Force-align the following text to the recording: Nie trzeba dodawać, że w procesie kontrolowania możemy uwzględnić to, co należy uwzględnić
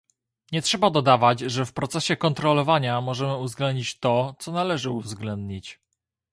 Nie 0.51 0.61
trzeba 0.61 0.89
dodawać, 0.89 1.39
że 1.39 1.65
w 1.65 1.73
procesie 1.73 2.15
kontrolowania 2.17 3.01
możemy 3.01 3.37
uwzględnić 3.37 3.99
to, 3.99 4.35
co 4.39 4.51
należy 4.51 4.89
uwzględnić 4.89 5.79